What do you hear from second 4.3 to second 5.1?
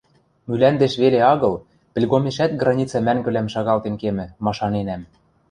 машаненӓм...